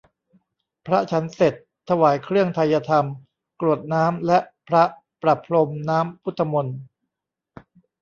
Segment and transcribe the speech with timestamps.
[0.85, 1.53] พระฉันเสร็จ
[1.89, 3.05] ถวายเครื่องไทยธรรม
[3.61, 4.83] กรวดน้ำและพระ
[5.21, 6.79] ประพรมน้ำพุทธมนต์